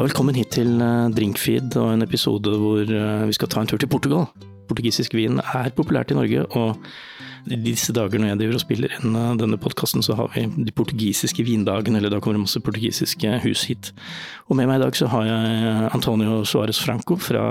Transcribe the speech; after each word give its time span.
Ja, 0.00 0.06
velkommen 0.06 0.32
hit 0.32 0.54
til 0.56 0.78
eh, 0.80 1.10
Drinkfeed 1.12 1.74
og 1.76 1.90
en 1.92 2.00
episode 2.00 2.54
hvor 2.56 2.88
eh, 2.88 3.24
vi 3.28 3.34
skal 3.36 3.48
ta 3.52 3.60
en 3.60 3.68
tur 3.68 3.76
til 3.76 3.88
Portugal. 3.92 4.22
Portugisisk 4.64 5.12
vin 5.12 5.36
er 5.42 5.74
populært 5.76 6.08
i 6.08 6.14
Norge, 6.16 6.46
og 6.56 7.50
i 7.52 7.58
disse 7.60 7.92
dager 7.92 8.16
når 8.16 8.30
jeg 8.30 8.38
driver 8.40 8.56
og 8.56 8.62
spiller 8.62 8.94
inn 8.96 9.18
eh, 9.20 9.34
denne 9.42 9.58
podkasten, 9.60 10.00
så 10.00 10.14
har 10.16 10.30
vi 10.32 10.46
de 10.56 10.72
portugisiske 10.72 11.44
vindagene, 11.44 12.00
eller 12.00 12.14
da 12.14 12.16
kommer 12.16 12.38
det 12.38 12.46
masse 12.46 12.62
portugisiske 12.64 13.34
hus 13.42 13.66
hit. 13.68 13.90
Og 14.48 14.56
med 14.56 14.70
meg 14.70 14.80
i 14.80 14.82
dag 14.86 14.96
så 14.96 15.10
har 15.12 15.26
jeg 15.28 15.90
Antonio 15.90 16.38
Suárez 16.48 16.80
Franco 16.80 17.18
fra 17.20 17.44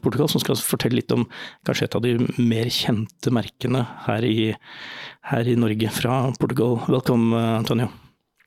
Portugal, 0.00 0.30
som 0.32 0.40
skal 0.40 0.56
fortelle 0.64 0.96
litt 1.02 1.12
om 1.12 1.26
kanskje 1.68 1.90
et 1.90 1.98
av 1.98 2.06
de 2.06 2.14
mer 2.40 2.70
kjente 2.72 3.34
merkene 3.36 3.84
her 4.06 4.24
i, 4.24 4.48
her 5.28 5.52
i 5.52 5.58
Norge 5.60 5.92
fra 5.92 6.22
Portugal. 6.40 6.80
Velkommen, 6.88 7.36
Antonio. 7.36 7.92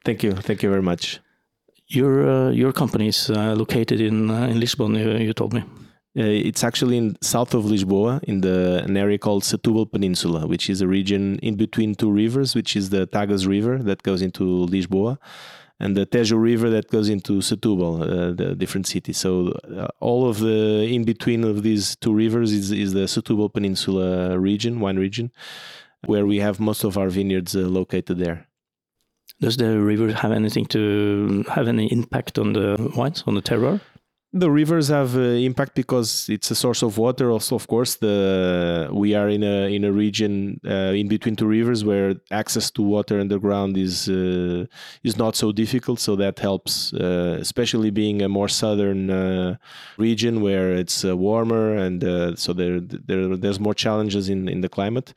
Thank 0.02 0.25
you. 0.25 0.34
Thank 0.34 0.66
you 0.66 0.73
very 0.73 0.81
much. 0.81 1.20
Your 1.93 2.27
uh, 2.27 2.49
your 2.49 2.73
company 2.73 3.07
is 3.07 3.29
uh, 3.29 3.53
located 3.53 4.01
in 4.01 4.31
uh, 4.31 4.47
in 4.47 4.59
Lisbon. 4.59 4.95
You, 4.95 5.11
you 5.17 5.34
told 5.34 5.53
me. 5.53 5.61
Uh, 6.17 6.23
it's 6.49 6.63
actually 6.63 6.97
in 6.97 7.15
south 7.21 7.53
of 7.53 7.65
Lisboa, 7.65 8.23
in 8.23 8.41
the 8.41 8.84
an 8.84 8.97
area 8.97 9.17
called 9.17 9.43
Setúbal 9.43 9.91
Peninsula, 9.91 10.48
which 10.48 10.70
is 10.70 10.81
a 10.81 10.87
region 10.87 11.39
in 11.39 11.55
between 11.55 11.95
two 11.95 12.11
rivers, 12.11 12.55
which 12.55 12.75
is 12.75 12.89
the 12.89 13.07
Tagus 13.07 13.48
River 13.48 13.77
that 13.79 14.03
goes 14.03 14.21
into 14.21 14.67
Lisboa, 14.67 15.17
and 15.79 15.95
the 15.95 16.05
Tejo 16.05 16.39
River 16.41 16.70
that 16.70 16.89
goes 16.89 17.09
into 17.09 17.41
Setúbal, 17.41 18.01
uh, 18.01 18.34
the 18.34 18.55
different 18.55 18.87
cities. 18.87 19.17
So 19.17 19.53
uh, 19.75 19.87
all 19.99 20.27
of 20.29 20.39
the 20.39 20.87
in 20.89 21.03
between 21.03 21.43
of 21.43 21.62
these 21.62 21.95
two 21.95 22.13
rivers 22.13 22.51
is 22.51 22.71
is 22.71 22.93
the 22.93 23.05
Setúbal 23.05 23.53
Peninsula 23.53 24.39
region, 24.39 24.79
wine 24.79 24.98
region, 24.98 25.31
where 26.05 26.25
we 26.25 26.39
have 26.39 26.59
most 26.59 26.84
of 26.84 26.98
our 26.98 27.09
vineyards 27.09 27.53
located 27.53 28.17
there. 28.17 28.48
Does 29.43 29.57
the 29.57 29.77
river 29.77 30.13
have 30.13 30.31
anything 30.31 30.65
to 30.67 31.43
have 31.49 31.67
any 31.67 31.88
impact 31.91 32.39
on 32.39 32.53
the 32.53 32.91
wines, 32.95 33.26
on 33.27 33.35
the 33.35 33.41
terroir? 33.41 33.81
The 34.31 34.49
rivers 34.49 34.87
have 34.87 35.18
uh, 35.18 35.48
impact 35.49 35.76
because 35.76 36.27
it's 36.29 36.49
a 36.49 36.55
source 36.55 36.81
of 36.81 36.98
water. 36.98 37.29
Also, 37.29 37.53
of 37.53 37.68
course, 37.68 37.98
the 37.98 38.90
we 38.91 39.13
are 39.13 39.27
in 39.27 39.43
a 39.43 39.76
in 39.76 39.84
a 39.84 39.91
region 39.91 40.62
uh, 40.65 40.99
in 41.01 41.07
between 41.09 41.35
two 41.35 41.45
rivers 41.45 41.84
where 41.84 42.15
access 42.31 42.71
to 42.71 42.81
water 42.81 43.20
underground 43.20 43.77
is 43.77 44.07
uh, 44.07 44.65
is 45.03 45.18
not 45.18 45.35
so 45.35 45.51
difficult. 45.51 45.99
So 45.99 46.15
that 46.15 46.40
helps, 46.40 46.93
uh, 46.93 47.37
especially 47.40 47.91
being 47.91 48.21
a 48.21 48.29
more 48.29 48.48
southern 48.48 49.09
uh, 49.09 49.57
region 49.98 50.41
where 50.41 50.73
it's 50.73 51.03
uh, 51.03 51.18
warmer 51.18 51.75
and 51.75 52.01
so 52.40 52.53
there, 52.53 52.79
there 52.79 53.35
there's 53.37 53.59
more 53.59 53.75
challenges 53.75 54.29
in 54.29 54.48
in 54.48 54.62
the 54.62 54.70
climate. 54.70 55.13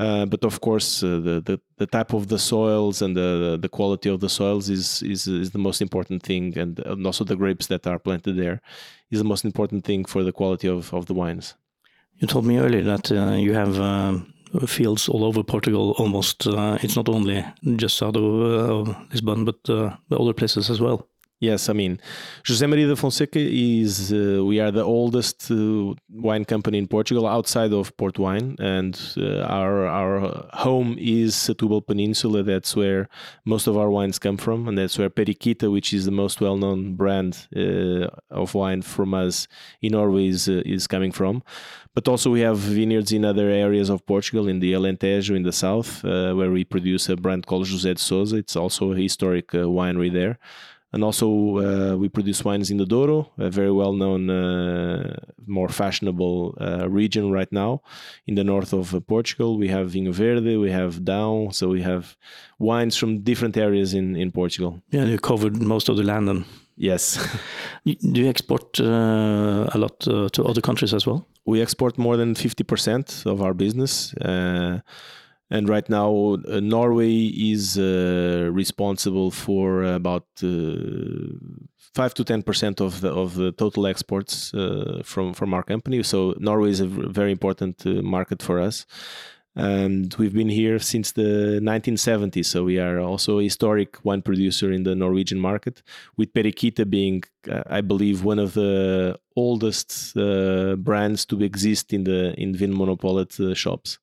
Uh, 0.00 0.24
but 0.24 0.44
of 0.44 0.62
course, 0.62 1.02
uh, 1.02 1.20
the, 1.20 1.42
the, 1.48 1.60
the 1.76 1.86
type 1.86 2.14
of 2.14 2.28
the 2.28 2.38
soils 2.38 3.02
and 3.02 3.14
the 3.14 3.58
the 3.60 3.68
quality 3.68 4.08
of 4.08 4.20
the 4.20 4.30
soils 4.30 4.70
is 4.70 5.02
is 5.02 5.26
is 5.26 5.50
the 5.50 5.58
most 5.58 5.82
important 5.82 6.22
thing, 6.22 6.56
and, 6.58 6.78
and 6.86 7.06
also 7.06 7.22
the 7.24 7.36
grapes 7.36 7.66
that 7.66 7.86
are 7.86 7.98
planted 7.98 8.34
there 8.36 8.62
is 9.10 9.18
the 9.18 9.28
most 9.28 9.44
important 9.44 9.84
thing 9.84 10.06
for 10.06 10.22
the 10.24 10.32
quality 10.32 10.68
of, 10.68 10.94
of 10.94 11.04
the 11.04 11.12
wines. 11.12 11.54
You 12.16 12.26
told 12.26 12.46
me 12.46 12.56
earlier 12.56 12.84
that 12.84 13.12
uh, 13.12 13.36
you 13.46 13.52
have 13.52 13.78
um, 13.78 14.32
fields 14.66 15.06
all 15.06 15.22
over 15.22 15.42
Portugal. 15.42 15.94
Almost, 15.98 16.46
uh, 16.46 16.78
it's 16.82 16.96
not 16.96 17.08
only 17.10 17.44
just 17.76 17.98
south 17.98 18.16
of, 18.16 18.24
uh, 18.24 18.94
Lisbon, 19.10 19.44
but 19.44 19.58
other 20.10 20.32
places 20.32 20.70
as 20.70 20.80
well. 20.80 21.09
Yes, 21.40 21.70
I 21.70 21.72
mean, 21.72 21.98
José 22.44 22.68
Maria 22.68 22.86
da 22.86 22.94
Fonseca 22.94 23.38
is, 23.40 24.12
uh, 24.12 24.44
we 24.44 24.60
are 24.60 24.70
the 24.70 24.84
oldest 24.84 25.50
uh, 25.50 25.94
wine 26.12 26.44
company 26.44 26.76
in 26.76 26.86
Portugal 26.86 27.26
outside 27.26 27.72
of 27.72 27.96
port 27.96 28.18
wine. 28.18 28.56
And 28.58 29.00
uh, 29.16 29.40
our, 29.44 29.86
our 29.86 30.46
home 30.52 30.96
is 30.98 31.34
Setúbal 31.34 31.86
Peninsula. 31.86 32.42
That's 32.42 32.76
where 32.76 33.08
most 33.46 33.66
of 33.66 33.78
our 33.78 33.88
wines 33.88 34.18
come 34.18 34.36
from. 34.36 34.68
And 34.68 34.76
that's 34.76 34.98
where 34.98 35.08
Periquita, 35.08 35.72
which 35.72 35.94
is 35.94 36.04
the 36.04 36.10
most 36.10 36.42
well 36.42 36.58
known 36.58 36.94
brand 36.94 37.48
uh, 37.56 38.08
of 38.30 38.54
wine 38.54 38.82
from 38.82 39.14
us 39.14 39.48
in 39.80 39.92
Norway, 39.92 40.28
is, 40.28 40.46
uh, 40.46 40.60
is 40.66 40.86
coming 40.86 41.10
from. 41.10 41.42
But 41.94 42.06
also, 42.06 42.30
we 42.30 42.40
have 42.40 42.58
vineyards 42.58 43.12
in 43.12 43.24
other 43.24 43.48
areas 43.48 43.88
of 43.88 44.04
Portugal, 44.04 44.46
in 44.46 44.60
the 44.60 44.74
Alentejo 44.74 45.34
in 45.34 45.42
the 45.42 45.52
south, 45.52 46.04
uh, 46.04 46.34
where 46.34 46.50
we 46.50 46.64
produce 46.64 47.08
a 47.08 47.16
brand 47.16 47.46
called 47.46 47.66
José 47.66 47.94
de 47.94 47.98
Sousa. 47.98 48.36
It's 48.36 48.56
also 48.56 48.92
a 48.92 48.96
historic 48.96 49.48
winery 49.48 50.12
there 50.12 50.38
and 50.92 51.04
also 51.04 51.26
uh, 51.58 51.96
we 51.96 52.08
produce 52.08 52.44
wines 52.44 52.70
in 52.70 52.76
the 52.76 52.86
Douro, 52.86 53.30
a 53.38 53.50
very 53.50 53.70
well-known, 53.70 54.28
uh, 54.28 55.16
more 55.46 55.68
fashionable 55.68 56.56
uh, 56.60 56.88
region 56.88 57.30
right 57.30 57.50
now 57.52 57.82
in 58.26 58.34
the 58.34 58.44
north 58.44 58.72
of 58.72 58.94
uh, 58.94 59.00
Portugal. 59.00 59.56
We 59.56 59.68
have 59.68 59.92
Vinho 59.92 60.12
Verde, 60.12 60.56
we 60.56 60.70
have 60.70 61.00
Dão, 61.00 61.54
so 61.54 61.68
we 61.68 61.82
have 61.82 62.16
wines 62.58 62.96
from 62.96 63.20
different 63.20 63.56
areas 63.56 63.94
in 63.94 64.16
in 64.16 64.32
Portugal. 64.32 64.80
Yeah, 64.90 65.04
you 65.04 65.18
covered 65.18 65.62
most 65.62 65.88
of 65.88 65.96
the 65.96 66.02
land. 66.02 66.28
Then. 66.28 66.44
Yes. 66.76 67.18
Do 67.84 68.20
you 68.20 68.28
export 68.28 68.80
uh, 68.80 69.68
a 69.74 69.78
lot 69.78 70.08
uh, 70.08 70.28
to 70.30 70.44
other 70.44 70.62
countries 70.62 70.94
as 70.94 71.06
well? 71.06 71.26
We 71.44 71.62
export 71.62 71.98
more 71.98 72.16
than 72.16 72.34
fifty 72.34 72.64
percent 72.64 73.22
of 73.26 73.40
our 73.40 73.54
business 73.54 74.14
and 75.50 75.68
right 75.68 75.88
now 75.88 76.38
uh, 76.48 76.60
Norway 76.60 77.26
is 77.26 77.76
uh, 77.76 78.48
responsible 78.52 79.30
for 79.30 79.82
about 79.82 80.26
uh, 80.42 80.48
five 81.94 82.14
to 82.14 82.24
ten 82.24 82.42
percent 82.42 82.80
of 82.80 83.00
the 83.00 83.12
of 83.12 83.34
the 83.34 83.52
total 83.52 83.86
exports 83.86 84.54
uh, 84.54 85.02
from 85.04 85.34
from 85.34 85.52
our 85.52 85.62
company. 85.62 86.02
So 86.02 86.34
Norway 86.38 86.70
is 86.70 86.80
a 86.80 86.86
very 86.86 87.32
important 87.32 87.84
uh, 87.84 88.02
market 88.02 88.42
for 88.42 88.60
us, 88.60 88.86
and 89.56 90.14
we've 90.18 90.34
been 90.34 90.48
here 90.48 90.78
since 90.78 91.12
the 91.12 91.58
1970s. 91.60 92.46
So 92.46 92.62
we 92.64 92.78
are 92.78 93.00
also 93.00 93.40
a 93.40 93.42
historic 93.42 94.04
wine 94.04 94.22
producer 94.22 94.70
in 94.70 94.84
the 94.84 94.94
Norwegian 94.94 95.40
market, 95.40 95.82
with 96.16 96.32
Periquita 96.32 96.88
being, 96.88 97.24
I 97.68 97.80
believe, 97.80 98.22
one 98.24 98.38
of 98.38 98.54
the 98.54 99.18
oldest 99.34 100.14
brands 100.14 101.26
to 101.26 101.42
exist 101.42 101.92
in 101.92 102.04
the 102.04 102.34
in 102.40 102.54
Vinmonopolet 102.54 103.56
shops. 103.56 103.98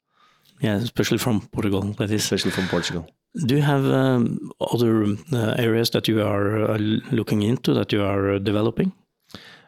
Yeah, 0.59 0.75
especially 0.75 1.19
from 1.19 1.41
Portugal. 1.51 1.81
That 1.97 2.09
is 2.12 2.23
especially 2.23 2.51
from 2.51 2.68
Portugal. 2.68 3.07
Do 3.45 3.56
you 3.56 3.62
have 3.62 3.85
um, 3.85 4.51
other 4.59 5.03
uh, 5.31 5.56
areas 5.57 5.91
that 5.91 6.07
you 6.07 6.22
are 6.22 6.72
uh, 6.72 6.78
looking 6.78 7.44
into 7.44 7.73
that 7.73 7.91
you 7.91 8.01
are 8.03 8.34
uh, 8.34 8.40
developing? 8.40 8.94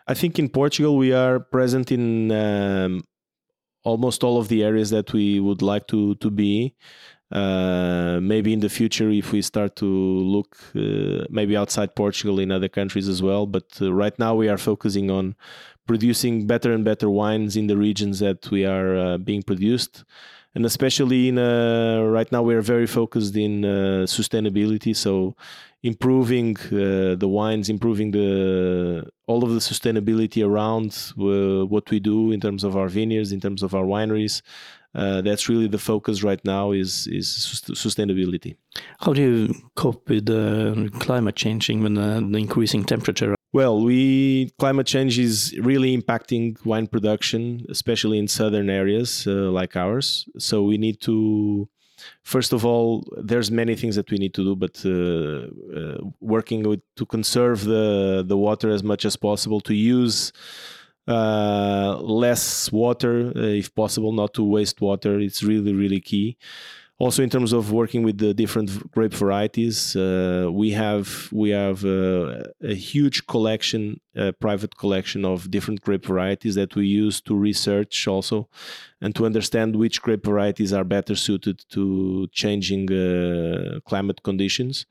I 0.08 0.16
think 0.16 0.40
in 0.40 0.50
Portugal 0.50 0.98
we 0.98 1.14
are 1.14 1.40
present 1.40 1.92
in 1.92 2.32
um, 2.32 3.04
almost 3.84 4.24
all 4.24 4.40
of 4.40 4.48
the 4.48 4.64
areas 4.64 4.90
that 4.90 5.14
we 5.14 5.40
would 5.40 5.62
like 5.62 5.88
to 5.88 6.16
to 6.16 6.32
be. 6.32 6.76
Uh, 7.32 8.20
maybe 8.20 8.52
in 8.52 8.60
the 8.60 8.70
future, 8.70 9.12
if 9.12 9.32
we 9.32 9.44
start 9.44 9.76
to 9.76 9.86
look 9.86 10.58
uh, 10.76 11.26
maybe 11.30 11.56
outside 11.56 11.96
Portugal 11.96 12.40
in 12.40 12.52
other 12.52 12.68
countries 12.68 13.08
as 13.08 13.22
well. 13.22 13.46
But 13.46 13.78
uh, 13.80 13.94
right 13.94 14.18
now 14.18 14.34
we 14.34 14.50
are 14.50 14.58
focusing 14.58 15.12
on 15.12 15.36
producing 15.86 16.48
better 16.48 16.74
and 16.74 16.84
better 16.84 17.08
wines 17.08 17.56
in 17.56 17.68
the 17.68 17.78
regions 17.78 18.18
that 18.18 18.50
we 18.50 18.66
are 18.66 19.20
being 19.20 19.44
produced 19.44 20.04
and 20.56 20.66
especially 20.66 21.30
in 21.30 21.38
uh, 21.38 22.02
right 22.02 22.32
now 22.32 22.42
we're 22.42 22.62
very 22.62 22.88
focused 22.88 23.36
in 23.36 23.64
uh, 23.64 24.06
sustainability. 24.06 24.96
So 24.96 25.36
improving 25.84 26.58
uh, 26.68 27.16
the 27.16 27.28
wines 27.28 27.70
improving 27.70 28.12
the 28.12 29.08
all 29.28 29.44
of 29.44 29.52
the 29.52 29.60
sustainability 29.60 30.46
around 30.46 30.92
uh, 31.18 31.66
what 31.66 31.90
we 31.90 32.00
do 32.00 32.32
in 32.32 32.42
terms 32.42 32.64
of 32.64 32.76
our 32.76 32.90
vineyards 32.90 33.32
in 33.32 33.40
terms 33.40 33.64
of 33.64 33.74
our 33.74 33.86
wineries. 33.86 34.42
Uh, 34.96 35.22
that's 35.22 35.48
really 35.48 35.68
the 35.68 35.78
focus 35.78 36.24
right 36.24 36.44
now 36.44 36.72
is 36.72 37.08
is 37.08 37.28
sustainability. 37.86 38.56
How 39.00 39.14
do 39.14 39.22
you 39.22 39.54
cope 39.76 40.10
with 40.10 40.26
climate 41.00 41.36
changing 41.36 41.84
when 41.84 41.94
the 41.94 42.38
increasing 42.38 42.84
temperature 42.84 43.36
well, 43.52 43.82
we 43.82 44.52
climate 44.60 44.86
change 44.86 45.18
is 45.18 45.58
really 45.60 45.98
impacting 45.98 46.64
wine 46.66 46.88
production, 46.88 47.66
especially 47.70 48.20
in 48.20 48.28
southern 48.28 48.70
areas 48.70 49.26
uh, 49.28 49.52
like 49.52 49.76
ours. 49.76 50.30
So 50.38 50.64
we 50.64 50.78
need 50.78 51.02
to, 51.02 51.68
first 52.24 52.54
of 52.54 52.64
all, 52.64 53.04
there's 53.18 53.50
many 53.50 53.76
things 53.76 53.96
that 53.96 54.12
we 54.12 54.18
need 54.18 54.34
to 54.36 54.44
do, 54.44 54.56
but 54.56 54.82
uh, 54.86 55.80
uh, 55.80 55.98
working 56.20 56.64
with, 56.64 56.82
to 56.98 57.06
conserve 57.06 57.64
the 57.66 58.24
the 58.28 58.38
water 58.38 58.70
as 58.70 58.84
much 58.84 59.04
as 59.06 59.16
possible, 59.16 59.62
to 59.62 59.74
use 59.74 60.32
uh, 61.08 61.98
less 62.02 62.72
water 62.72 63.34
uh, 63.36 63.40
if 63.40 63.74
possible, 63.74 64.12
not 64.12 64.34
to 64.36 64.44
waste 64.44 64.80
water. 64.80 65.20
It's 65.20 65.42
really 65.42 65.74
really 65.74 66.02
key 66.02 66.38
also 67.00 67.24
in 67.24 67.30
terms 67.30 67.54
of 67.54 67.72
working 67.72 68.04
with 68.04 68.18
the 68.18 68.34
different 68.34 68.92
grape 68.92 69.14
varieties 69.14 69.96
uh, 69.96 70.50
we 70.52 70.72
have 70.72 71.30
we 71.32 71.50
have 71.50 71.84
uh, 71.86 72.44
a 72.62 72.76
huge 72.76 73.26
collection 73.26 74.00
a 74.16 74.34
private 74.34 74.78
collection 74.78 75.24
of 75.24 75.50
different 75.50 75.82
grape 75.82 76.06
varieties 76.06 76.56
that 76.56 76.76
we 76.76 76.86
use 76.86 77.22
to 77.22 77.36
research 77.36 78.08
also 78.08 78.48
and 79.02 79.16
to 79.16 79.26
understand 79.26 79.76
which 79.76 80.02
grape 80.02 80.26
varieties 80.26 80.74
are 80.74 80.84
better 80.84 81.16
suited 81.16 81.64
to 81.70 82.28
changing 82.34 82.92
uh, 82.92 83.80
climate 83.86 84.22
conditions 84.24 84.86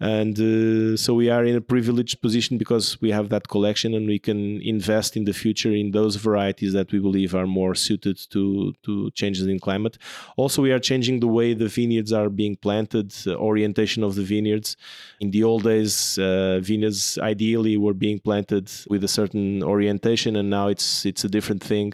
and 0.00 0.38
uh, 0.40 0.96
so 0.96 1.14
we 1.14 1.30
are 1.30 1.44
in 1.44 1.54
a 1.54 1.60
privileged 1.60 2.20
position 2.20 2.58
because 2.58 3.00
we 3.00 3.12
have 3.12 3.28
that 3.28 3.46
collection 3.48 3.94
and 3.94 4.08
we 4.08 4.18
can 4.18 4.60
invest 4.62 5.16
in 5.16 5.24
the 5.24 5.32
future 5.32 5.72
in 5.72 5.92
those 5.92 6.16
varieties 6.16 6.72
that 6.72 6.90
we 6.90 6.98
believe 6.98 7.32
are 7.34 7.46
more 7.46 7.76
suited 7.76 8.18
to 8.30 8.74
to 8.82 9.10
changes 9.12 9.46
in 9.46 9.60
climate. 9.60 9.96
Also 10.36 10.60
we 10.60 10.72
are 10.72 10.80
changing 10.80 11.20
the 11.20 11.28
way 11.28 11.54
the 11.54 11.68
vineyards 11.68 12.12
are 12.12 12.28
being 12.28 12.56
planted 12.56 13.14
uh, 13.26 13.34
orientation 13.36 14.02
of 14.02 14.16
the 14.16 14.24
vineyards. 14.24 14.76
In 15.20 15.30
the 15.30 15.44
old 15.44 15.62
days 15.62 16.18
uh, 16.18 16.58
vineyards 16.60 17.16
ideally 17.18 17.76
were 17.76 17.94
being 17.94 18.18
planted 18.18 18.72
with 18.88 19.04
a 19.04 19.08
certain 19.08 19.62
orientation 19.62 20.34
and 20.34 20.50
now 20.50 20.66
it's 20.66 21.06
it's 21.06 21.22
a 21.22 21.28
different 21.28 21.62
thing 21.62 21.92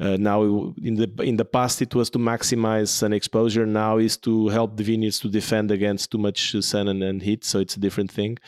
uh, 0.00 0.16
now, 0.16 0.42
in 0.82 0.96
the 0.96 1.08
in 1.22 1.36
the 1.36 1.44
past, 1.44 1.80
it 1.80 1.94
was 1.94 2.10
to 2.10 2.18
maximize 2.18 2.88
sun 2.88 3.12
exposure. 3.12 3.64
Now 3.64 3.98
is 3.98 4.16
to 4.18 4.48
help 4.48 4.76
the 4.76 4.82
vineyards 4.82 5.20
to 5.20 5.28
defend 5.28 5.70
against 5.70 6.10
too 6.10 6.18
much 6.18 6.56
sun 6.60 6.88
and, 6.88 7.02
and 7.02 7.22
heat. 7.22 7.44
So 7.44 7.60
it's 7.60 7.76
a 7.76 7.80
different 7.80 8.10
thing. 8.10 8.38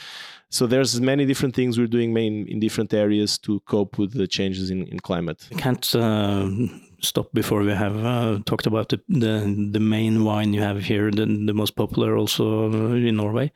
So 0.48 0.66
there's 0.66 1.00
many 1.00 1.24
different 1.26 1.54
things 1.54 1.78
we're 1.78 1.86
doing 1.86 2.12
main, 2.12 2.46
in 2.48 2.60
different 2.60 2.94
areas 2.94 3.38
to 3.38 3.60
cope 3.60 3.98
with 3.98 4.12
the 4.12 4.26
changes 4.26 4.70
in, 4.70 4.86
in 4.86 5.00
climate. 5.00 5.48
I 5.52 5.56
can't 5.56 5.94
uh, 5.94 6.48
stop 7.00 7.32
before 7.32 7.62
we 7.62 7.72
have 7.72 7.96
uh, 8.04 8.38
talked 8.46 8.66
about 8.66 8.88
the, 8.88 9.00
the, 9.08 9.68
the 9.72 9.80
main 9.80 10.24
wine 10.24 10.52
you 10.52 10.62
have 10.62 10.82
here, 10.82 11.10
the, 11.10 11.26
the 11.26 11.52
most 11.52 11.74
popular 11.74 12.16
also 12.16 12.70
in 12.92 13.16
Norway, 13.16 13.52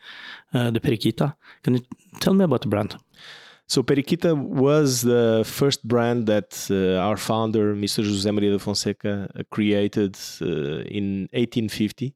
uh, 0.52 0.70
the 0.70 0.80
Periquita. 0.80 1.34
Can 1.62 1.74
you 1.74 1.82
tell 2.18 2.34
me 2.34 2.44
about 2.44 2.62
the 2.62 2.68
brand? 2.68 2.96
So 3.70 3.84
Periquita 3.84 4.36
was 4.36 5.02
the 5.02 5.44
first 5.46 5.86
brand 5.86 6.26
that 6.26 6.66
uh, 6.72 7.00
our 7.06 7.16
founder, 7.16 7.72
Mr. 7.76 8.02
José 8.02 8.34
Maria 8.34 8.50
da 8.50 8.58
Fonseca, 8.58 9.30
uh, 9.32 9.42
created 9.52 10.18
uh, 10.42 10.82
in 10.98 11.28
1850. 11.30 12.12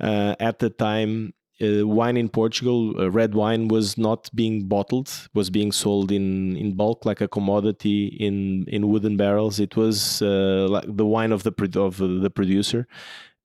Uh, 0.00 0.34
at 0.40 0.58
the 0.58 0.70
time, 0.70 1.34
uh, 1.60 1.86
wine 1.86 2.16
in 2.16 2.30
Portugal, 2.30 2.98
uh, 2.98 3.10
red 3.10 3.34
wine, 3.34 3.68
was 3.68 3.98
not 3.98 4.30
being 4.34 4.68
bottled; 4.68 5.28
was 5.34 5.50
being 5.50 5.70
sold 5.70 6.10
in, 6.10 6.56
in 6.56 6.72
bulk 6.72 7.04
like 7.04 7.20
a 7.20 7.28
commodity 7.28 8.06
in, 8.18 8.64
in 8.68 8.88
wooden 8.88 9.18
barrels. 9.18 9.60
It 9.60 9.76
was 9.76 10.22
like 10.22 10.86
the 10.88 11.04
wine 11.04 11.32
of 11.32 11.42
the 11.42 11.52
of 11.76 11.98
the 11.98 12.30
producer, 12.30 12.88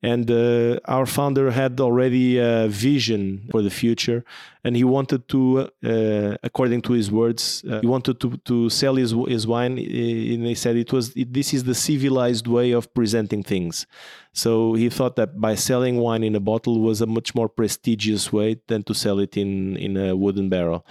and 0.05 0.29
uh, 0.29 0.79
our 0.85 1.07
founder 1.07 1.49
had 1.49 1.79
already 1.79 2.37
a 2.37 2.67
vision 2.67 3.47
for 3.51 3.61
the 3.63 3.71
future 3.71 4.23
and 4.63 4.75
he 4.75 4.83
wanted 4.83 5.27
to 5.27 5.39
uh, 5.83 6.37
according 6.43 6.81
to 6.81 6.93
his 6.93 7.11
words 7.11 7.63
uh, 7.69 7.79
he 7.81 7.87
wanted 7.87 8.19
to, 8.19 8.37
to 8.49 8.69
sell 8.69 8.95
his, 8.95 9.15
his 9.27 9.47
wine 9.47 9.73
and 9.77 10.45
he 10.51 10.55
said 10.55 10.75
it 10.75 10.91
was 10.93 11.13
this 11.15 11.53
is 11.53 11.63
the 11.63 11.73
civilized 11.73 12.47
way 12.47 12.71
of 12.71 12.93
presenting 12.93 13.41
things. 13.43 13.87
So 14.33 14.73
he 14.73 14.89
thought 14.89 15.15
that 15.15 15.39
by 15.39 15.55
selling 15.55 15.97
wine 15.97 16.23
in 16.23 16.35
a 16.35 16.41
bottle 16.51 16.81
was 16.81 17.01
a 17.01 17.05
much 17.05 17.33
more 17.33 17.49
prestigious 17.49 18.33
way 18.33 18.57
than 18.67 18.83
to 18.83 18.93
sell 18.93 19.19
it 19.19 19.37
in, 19.37 19.77
in 19.77 19.95
a 19.97 20.15
wooden 20.15 20.49
barrel 20.49 20.85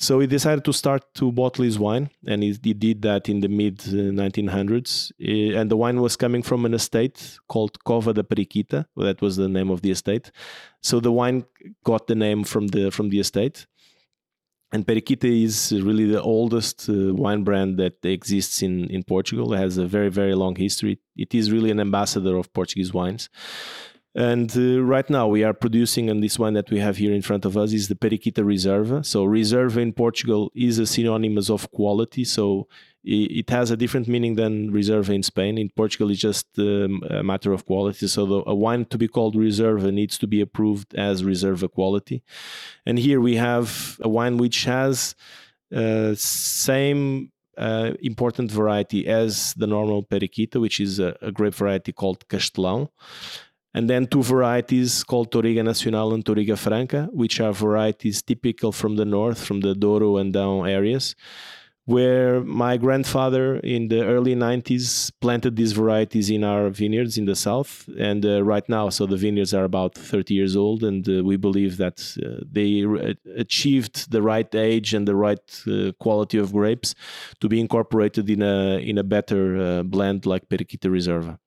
so 0.00 0.18
he 0.18 0.26
decided 0.26 0.64
to 0.64 0.72
start 0.72 1.02
to 1.16 1.30
bottle 1.30 1.62
his 1.62 1.78
wine, 1.78 2.08
and 2.26 2.42
he, 2.42 2.58
he 2.62 2.72
did 2.72 3.02
that 3.02 3.28
in 3.28 3.40
the 3.40 3.48
mid 3.48 3.76
1900s. 3.80 5.12
Uh, 5.20 5.58
and 5.58 5.70
the 5.70 5.76
wine 5.76 6.00
was 6.00 6.16
coming 6.16 6.42
from 6.42 6.64
an 6.64 6.72
estate 6.72 7.38
called 7.48 7.78
Cova 7.84 8.14
da 8.14 8.22
Periquita. 8.22 8.86
That 8.96 9.20
was 9.20 9.36
the 9.36 9.46
name 9.46 9.68
of 9.68 9.82
the 9.82 9.90
estate. 9.90 10.30
So 10.80 11.00
the 11.00 11.12
wine 11.12 11.44
got 11.84 12.06
the 12.06 12.14
name 12.14 12.44
from 12.44 12.68
the 12.68 12.90
from 12.90 13.10
the 13.10 13.20
estate. 13.20 13.66
And 14.72 14.86
Periquita 14.86 15.44
is 15.44 15.72
really 15.72 16.06
the 16.06 16.22
oldest 16.22 16.88
uh, 16.88 17.12
wine 17.12 17.44
brand 17.44 17.76
that 17.78 18.02
exists 18.02 18.62
in, 18.62 18.88
in 18.88 19.02
Portugal. 19.02 19.52
It 19.52 19.58
has 19.58 19.76
a 19.76 19.84
very, 19.84 20.08
very 20.08 20.34
long 20.34 20.54
history. 20.56 20.98
It 21.16 21.34
is 21.34 21.52
really 21.52 21.70
an 21.72 21.80
ambassador 21.80 22.36
of 22.36 22.52
Portuguese 22.54 22.94
wines. 22.94 23.28
And 24.14 24.54
uh, 24.56 24.82
right 24.82 25.08
now 25.08 25.28
we 25.28 25.44
are 25.44 25.54
producing, 25.54 26.10
and 26.10 26.22
this 26.22 26.38
one 26.38 26.54
that 26.54 26.70
we 26.70 26.80
have 26.80 26.96
here 26.96 27.12
in 27.12 27.22
front 27.22 27.44
of 27.44 27.56
us 27.56 27.72
is 27.72 27.86
the 27.86 27.94
Periquita 27.94 28.42
Reserva. 28.42 29.06
So 29.06 29.24
Reserva 29.24 29.76
in 29.76 29.92
Portugal 29.92 30.50
is 30.54 30.78
a 30.78 30.86
synonymous 30.86 31.48
of 31.48 31.70
quality. 31.70 32.24
So 32.24 32.66
it, 33.04 33.48
has 33.50 33.70
a 33.70 33.76
different 33.76 34.08
meaning 34.08 34.34
than 34.34 34.72
Reserva 34.72 35.14
in 35.14 35.22
Spain. 35.22 35.58
In 35.58 35.70
Portugal, 35.70 36.10
it's 36.10 36.20
just 36.20 36.46
um, 36.58 37.02
a 37.08 37.22
matter 37.22 37.52
of 37.52 37.64
quality. 37.66 38.08
So 38.08 38.26
the, 38.26 38.42
a 38.46 38.54
wine 38.54 38.84
to 38.86 38.98
be 38.98 39.06
called 39.06 39.36
Reserva 39.36 39.92
needs 39.92 40.18
to 40.18 40.26
be 40.26 40.40
approved 40.40 40.94
as 40.96 41.22
Reserva 41.22 41.70
quality. 41.70 42.24
And 42.84 42.98
here 42.98 43.20
we 43.20 43.36
have 43.36 43.98
a 44.00 44.08
wine 44.08 44.38
which 44.38 44.64
has 44.64 45.14
uh, 45.74 46.14
same 46.16 47.30
uh, 47.56 47.92
important 48.02 48.50
variety 48.50 49.06
as 49.06 49.54
the 49.54 49.68
normal 49.68 50.02
Periquita, 50.02 50.60
which 50.60 50.80
is 50.80 50.98
a, 50.98 51.16
a 51.22 51.30
grape 51.30 51.54
variety 51.54 51.92
called 51.92 52.26
Castelão 52.28 52.88
and 53.74 53.88
then 53.88 54.06
two 54.06 54.22
varieties 54.22 55.04
called 55.04 55.30
Touriga 55.30 55.64
Nacional 55.64 56.12
and 56.12 56.24
Touriga 56.24 56.58
Franca, 56.58 57.08
which 57.12 57.40
are 57.40 57.52
varieties 57.52 58.22
typical 58.22 58.72
from 58.72 58.96
the 58.96 59.04
north, 59.04 59.44
from 59.44 59.60
the 59.60 59.74
Douro 59.74 60.16
and 60.16 60.34
Dão 60.34 60.68
areas, 60.68 61.14
where 61.84 62.40
my 62.42 62.76
grandfather 62.76 63.56
in 63.58 63.88
the 63.88 64.04
early 64.04 64.34
90s 64.34 65.12
planted 65.20 65.54
these 65.56 65.72
varieties 65.72 66.30
in 66.30 66.42
our 66.42 66.68
vineyards 66.68 67.16
in 67.16 67.26
the 67.26 67.36
south. 67.36 67.88
And 67.98 68.24
uh, 68.26 68.42
right 68.42 68.68
now, 68.68 68.88
so 68.88 69.06
the 69.06 69.16
vineyards 69.16 69.54
are 69.54 69.64
about 69.64 69.94
30 69.94 70.34
years 70.34 70.56
old, 70.56 70.82
and 70.82 71.08
uh, 71.08 71.22
we 71.22 71.36
believe 71.36 71.76
that 71.76 72.16
uh, 72.24 72.44
they 72.50 72.84
re- 72.84 73.16
achieved 73.36 74.10
the 74.10 74.22
right 74.22 74.52
age 74.54 74.94
and 74.94 75.06
the 75.06 75.16
right 75.16 75.62
uh, 75.66 75.92
quality 76.00 76.38
of 76.38 76.52
grapes 76.52 76.94
to 77.40 77.48
be 77.48 77.60
incorporated 77.60 78.28
in 78.30 78.42
a, 78.42 78.78
in 78.78 78.98
a 78.98 79.04
better 79.04 79.56
uh, 79.56 79.82
blend 79.84 80.26
like 80.26 80.48
Periquita 80.48 80.90
Reserva. 80.90 81.38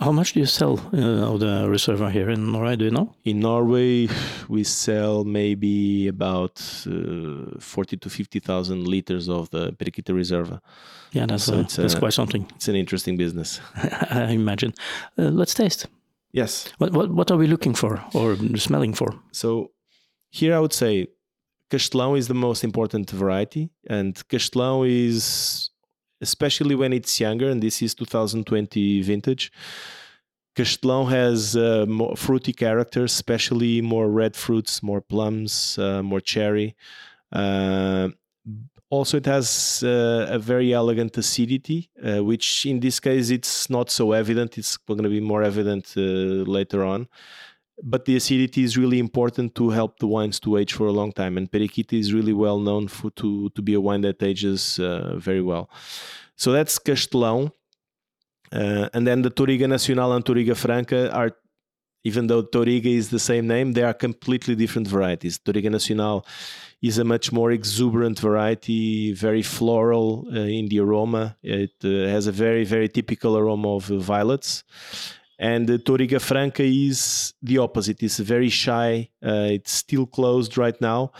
How 0.00 0.12
much 0.12 0.32
do 0.32 0.40
you 0.40 0.46
sell 0.46 0.78
uh, 0.92 1.32
of 1.32 1.40
the 1.40 1.66
Reserva 1.68 2.12
here 2.12 2.30
in 2.30 2.52
Norway? 2.52 2.76
Do 2.76 2.84
you 2.84 2.92
know? 2.92 3.14
In 3.24 3.40
Norway, 3.40 4.08
we 4.48 4.62
sell 4.62 5.24
maybe 5.24 6.06
about 6.06 6.62
uh, 6.86 7.58
forty 7.58 7.96
to 7.96 8.08
fifty 8.08 8.38
thousand 8.38 8.86
liters 8.86 9.28
of 9.28 9.50
the 9.50 9.72
Periquita 9.72 10.14
Reserva. 10.14 10.60
Yeah, 11.10 11.26
that's 11.26 11.44
so 11.44 11.54
a, 11.54 11.62
that's 11.64 11.94
a, 11.94 11.98
quite 11.98 12.12
something. 12.12 12.46
It's 12.54 12.68
an 12.68 12.76
interesting 12.76 13.16
business. 13.16 13.60
I 14.10 14.30
imagine. 14.30 14.72
Uh, 15.18 15.30
let's 15.30 15.54
taste. 15.54 15.86
Yes. 16.32 16.72
What, 16.78 16.92
what 16.92 17.10
what 17.10 17.30
are 17.32 17.36
we 17.36 17.48
looking 17.48 17.74
for 17.74 18.00
or 18.14 18.36
smelling 18.56 18.94
for? 18.94 19.14
So 19.32 19.72
here 20.30 20.54
I 20.54 20.60
would 20.60 20.74
say 20.74 21.08
Castelão 21.70 22.16
is 22.16 22.28
the 22.28 22.34
most 22.34 22.62
important 22.62 23.10
variety, 23.10 23.70
and 23.90 24.14
Castelão 24.28 24.86
is 24.86 25.70
especially 26.20 26.74
when 26.74 26.92
it's 26.92 27.20
younger, 27.20 27.48
and 27.50 27.62
this 27.62 27.82
is 27.82 27.94
2020 27.94 29.02
vintage. 29.02 29.52
Castelão 30.56 31.08
has 31.08 31.54
uh, 31.56 31.86
more 31.86 32.16
fruity 32.16 32.52
characters, 32.52 33.12
especially 33.12 33.80
more 33.80 34.08
red 34.08 34.34
fruits, 34.34 34.82
more 34.82 35.00
plums, 35.00 35.78
uh, 35.78 36.02
more 36.02 36.20
cherry. 36.20 36.74
Uh, 37.30 38.08
also, 38.90 39.18
it 39.18 39.26
has 39.26 39.82
uh, 39.84 40.26
a 40.30 40.38
very 40.38 40.72
elegant 40.72 41.16
acidity, 41.18 41.90
uh, 42.02 42.24
which 42.24 42.64
in 42.64 42.80
this 42.80 42.98
case 42.98 43.28
it's 43.30 43.68
not 43.68 43.90
so 43.90 44.12
evident. 44.12 44.56
It's 44.56 44.76
going 44.78 45.02
to 45.02 45.10
be 45.10 45.20
more 45.20 45.42
evident 45.42 45.92
uh, 45.96 46.00
later 46.00 46.84
on. 46.84 47.06
But 47.82 48.04
the 48.04 48.16
acidity 48.16 48.64
is 48.64 48.76
really 48.76 48.98
important 48.98 49.54
to 49.54 49.70
help 49.70 49.98
the 49.98 50.08
wines 50.08 50.40
to 50.40 50.56
age 50.56 50.72
for 50.72 50.86
a 50.86 50.92
long 50.92 51.12
time, 51.12 51.36
and 51.38 51.50
Periquita 51.50 51.98
is 51.98 52.12
really 52.12 52.32
well 52.32 52.58
known 52.58 52.88
for 52.88 53.10
to 53.10 53.50
to 53.50 53.62
be 53.62 53.74
a 53.74 53.80
wine 53.80 54.00
that 54.02 54.22
ages 54.22 54.78
very 54.78 55.42
well. 55.42 55.68
So 56.36 56.52
that's 56.52 56.78
Castelão. 56.78 57.52
Uh, 58.50 58.88
and 58.94 59.06
then 59.06 59.22
the 59.22 59.30
Touriga 59.30 59.68
Nacional 59.68 60.12
and 60.12 60.24
Touriga 60.24 60.56
Franca 60.56 61.12
are, 61.12 61.32
even 62.04 62.28
though 62.28 62.42
Touriga 62.42 62.86
is 62.86 63.10
the 63.10 63.18
same 63.18 63.46
name, 63.46 63.72
they 63.72 63.82
are 63.82 63.92
completely 63.92 64.54
different 64.54 64.88
varieties. 64.88 65.38
Touriga 65.38 65.70
Nacional 65.70 66.24
is 66.80 66.98
a 66.98 67.04
much 67.04 67.32
more 67.32 67.50
exuberant 67.50 68.18
variety, 68.20 69.12
very 69.12 69.42
floral 69.42 70.26
uh, 70.32 70.38
in 70.38 70.68
the 70.68 70.80
aroma. 70.80 71.36
It 71.42 71.74
uh, 71.84 72.08
has 72.08 72.26
a 72.26 72.32
very, 72.32 72.64
very 72.64 72.88
typical 72.88 73.36
aroma 73.36 73.74
of 73.74 73.84
violets. 73.84 74.64
And 75.38 75.68
the 75.68 75.78
Touriga 75.78 76.20
Franca 76.20 76.64
is 76.64 77.34
the 77.42 77.58
opposite. 77.58 78.02
It's 78.02 78.18
very 78.18 78.48
shy. 78.48 79.10
Uh, 79.24 79.48
it's 79.52 79.72
still 79.72 80.06
closed 80.06 80.58
right 80.58 80.78
now 80.80 81.12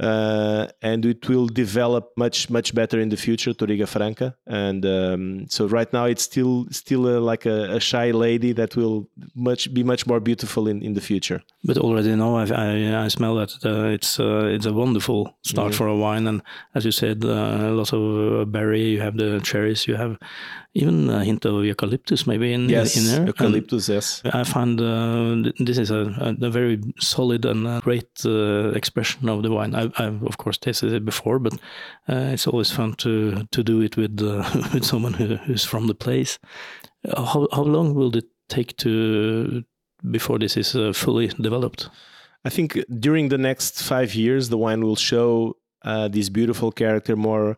uh, 0.00 0.66
and 0.80 1.04
it 1.04 1.28
will 1.28 1.46
develop 1.46 2.10
much 2.16 2.48
much 2.48 2.74
better 2.74 2.98
in 2.98 3.10
the 3.10 3.16
future 3.16 3.52
Touriga 3.52 3.86
Franca 3.86 4.34
and 4.46 4.84
um, 4.86 5.46
so 5.48 5.66
right 5.66 5.92
now 5.92 6.06
it's 6.06 6.22
still 6.22 6.66
still 6.70 7.06
a, 7.06 7.20
like 7.20 7.44
a, 7.44 7.76
a, 7.76 7.80
shy 7.80 8.10
lady 8.10 8.52
that 8.52 8.76
will 8.76 9.08
much 9.34 9.72
be 9.74 9.84
much 9.84 10.06
more 10.06 10.18
beautiful 10.18 10.68
in, 10.68 10.82
in 10.82 10.94
the 10.94 11.00
future 11.00 11.42
but 11.64 11.76
already 11.76 12.14
now 12.16 12.36
I, 12.36 12.44
I, 12.44 13.04
I 13.04 13.08
smell 13.08 13.34
that 13.36 13.52
uh, 13.64 13.88
it's 13.88 14.18
uh, 14.18 14.46
it's 14.46 14.66
a 14.66 14.72
wonderful 14.72 15.36
start 15.44 15.72
mm-hmm. 15.72 15.76
for 15.76 15.86
a 15.86 15.96
wine 15.96 16.26
and 16.26 16.42
as 16.74 16.86
you 16.86 16.92
said 16.92 17.22
uh, 17.24 17.28
a 17.28 17.72
lot 17.72 17.92
of 17.92 18.02
uh, 18.02 18.44
berry 18.46 18.84
you 18.84 19.00
have 19.02 19.18
the 19.18 19.40
cherries 19.40 19.86
you 19.86 19.96
have 19.96 20.16
even 20.74 21.10
a 21.10 21.24
hint 21.24 21.44
of 21.44 21.64
eucalyptus 21.64 22.26
maybe 22.26 22.52
in, 22.52 22.68
yes, 22.68 22.96
in 22.96 23.04
there. 23.06 23.26
Eucalyptus, 23.26 23.88
and 23.88 23.96
yes. 23.96 24.22
I 24.24 24.44
find 24.44 24.80
uh, 24.80 25.50
this 25.58 25.78
is 25.78 25.90
a, 25.90 26.36
a, 26.40 26.50
very 26.50 26.80
solid 27.00 27.44
and 27.44 27.82
great 27.82 28.08
uh, 28.24 28.70
expression 28.70 29.28
of 29.28 29.42
the 29.42 29.50
wine. 29.50 29.74
I, 29.74 29.89
have 29.96 30.22
of 30.22 30.38
course 30.38 30.58
tasted 30.58 30.92
it 30.92 31.04
before, 31.04 31.38
but 31.38 31.54
uh, 32.08 32.32
it's 32.32 32.46
always 32.46 32.70
fun 32.70 32.94
to 32.94 33.46
to 33.50 33.62
do 33.62 33.80
it 33.80 33.96
with 33.96 34.20
uh, 34.22 34.48
with 34.74 34.84
someone 34.84 35.14
who, 35.14 35.36
who's 35.36 35.64
from 35.64 35.86
the 35.86 35.94
place. 35.94 36.38
How 37.16 37.48
how 37.52 37.62
long 37.62 37.94
will 37.94 38.16
it 38.16 38.26
take 38.48 38.76
to 38.78 39.64
before 40.10 40.38
this 40.38 40.56
is 40.56 40.74
uh, 40.74 40.92
fully 40.92 41.28
developed? 41.28 41.88
I 42.44 42.50
think 42.50 42.78
during 42.98 43.28
the 43.28 43.38
next 43.38 43.82
five 43.82 44.14
years, 44.14 44.48
the 44.48 44.58
wine 44.58 44.82
will 44.82 44.96
show 44.96 45.56
uh, 45.84 46.08
this 46.08 46.28
beautiful 46.28 46.72
character, 46.72 47.16
more 47.16 47.56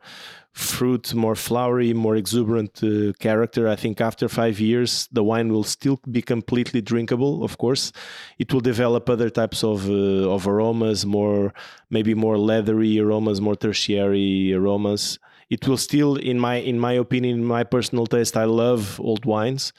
fruit, 0.52 1.14
more 1.14 1.34
flowery, 1.34 1.92
more 1.92 2.16
exuberant 2.16 2.82
uh, 2.82 3.12
character. 3.18 3.68
I 3.68 3.76
think 3.76 4.00
after 4.00 4.28
five 4.28 4.60
years, 4.60 5.08
the 5.10 5.24
wine 5.24 5.52
will 5.52 5.64
still 5.64 6.00
be 6.10 6.22
completely 6.22 6.80
drinkable. 6.80 7.42
Of 7.42 7.58
course, 7.58 7.92
it 8.38 8.52
will 8.52 8.60
develop 8.60 9.08
other 9.08 9.30
types 9.30 9.64
of 9.64 9.88
uh, 9.88 10.30
of 10.30 10.46
aromas, 10.46 11.06
more 11.06 11.54
maybe 11.90 12.14
more 12.14 12.36
leathery 12.38 12.98
aromas, 12.98 13.40
more 13.40 13.56
tertiary 13.56 14.52
aromas. 14.52 15.18
It 15.48 15.66
will 15.68 15.76
still, 15.76 16.16
in 16.16 16.38
my 16.38 16.56
in 16.56 16.78
my 16.78 16.92
opinion, 16.92 17.40
in 17.40 17.44
my 17.44 17.64
personal 17.64 18.06
taste, 18.06 18.36
I 18.36 18.44
love 18.44 19.00
old 19.00 19.24
wines. 19.24 19.72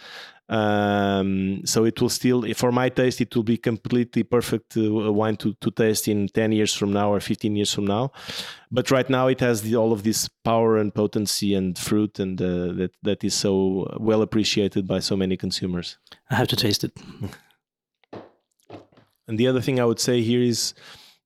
Um, 0.50 1.62
so 1.66 1.86
it 1.86 2.02
will 2.02 2.10
still, 2.10 2.46
for 2.54 2.72
my 2.72 2.90
taste, 2.90 3.22
it 3.22 3.36
will 3.36 3.44
be 3.44 3.58
completely 3.58 4.24
perfect 4.24 4.76
uh, 4.78 5.12
wine 5.12 5.38
to, 5.38 5.54
to 5.62 5.72
taste 5.72 6.08
in 6.08 6.28
10 6.28 6.52
years 6.52 6.74
from 6.74 6.92
now 6.92 7.12
or 7.12 7.20
15 7.20 7.56
years 7.56 7.74
from 7.74 7.86
now. 7.86 8.12
But 8.72 8.92
right 8.92 9.10
now 9.10 9.28
it 9.28 9.40
has 9.40 9.62
the, 9.62 9.76
all 9.76 9.94
of 9.94 10.04
this 10.04 10.28
power 10.44 10.78
and 10.78 10.94
potency 10.94 11.54
and 11.56 11.78
fruit, 11.78 12.20
and 12.20 12.42
uh, 12.42 12.74
that, 12.74 12.92
that 13.04 13.24
is 13.24 13.34
so 13.34 13.96
well 14.00 14.22
appreciated 14.22 14.88
by 14.88 15.00
so 15.00 15.16
many 15.16 15.38
consumers. 15.38 15.98
I 16.30 16.36
have 16.36 16.48
to 16.50 16.56
taste 16.56 16.84
it. 16.84 16.92
and 19.28 19.40
the 19.40 19.48
other 19.48 19.62
thing 19.62 19.80
I 19.80 19.86
would 19.86 20.00
say 20.00 20.22
here 20.22 20.42
is 20.42 20.74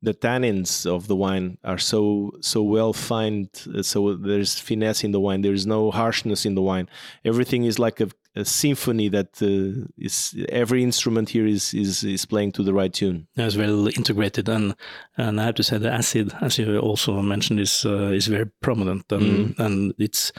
the 0.01 0.13
tannins 0.13 0.85
of 0.85 1.07
the 1.07 1.15
wine 1.15 1.57
are 1.63 1.77
so 1.77 2.31
so 2.41 2.61
well 2.61 2.93
fined 2.93 3.49
so 3.81 4.15
there's 4.15 4.59
finesse 4.59 5.03
in 5.03 5.11
the 5.11 5.19
wine 5.19 5.41
there 5.41 5.53
is 5.53 5.65
no 5.65 5.89
harshness 5.91 6.45
in 6.45 6.55
the 6.55 6.61
wine 6.61 6.87
everything 7.25 7.63
is 7.63 7.79
like 7.79 7.99
a, 7.99 8.09
a 8.37 8.45
symphony 8.45 9.09
that 9.09 9.41
uh, 9.41 9.87
is 9.97 10.35
every 10.49 10.83
instrument 10.83 11.29
here 11.29 11.47
is, 11.47 11.73
is 11.73 12.03
is 12.03 12.25
playing 12.25 12.51
to 12.51 12.63
the 12.63 12.73
right 12.73 12.93
tune. 12.93 13.27
It's 13.35 13.57
well 13.57 13.87
integrated, 13.87 14.47
and 14.47 14.75
and 15.17 15.41
I 15.41 15.45
have 15.45 15.55
to 15.55 15.63
say 15.63 15.77
the 15.79 15.91
acid, 15.91 16.33
as 16.41 16.57
you 16.59 16.77
also 16.77 17.21
mentioned, 17.21 17.59
is 17.59 17.85
uh, 17.85 18.11
is 18.11 18.27
very 18.27 18.45
prominent, 18.61 19.11
and 19.11 19.55
mm. 19.55 19.59
and 19.59 19.93
it's 19.97 20.31